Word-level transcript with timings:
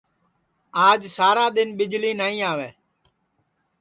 آج 0.87 1.01
سارا 1.17 1.45
دؔن 1.55 1.69
ٻِجݪی 1.77 2.11
نائی 2.19 2.37
آوے 2.51 2.69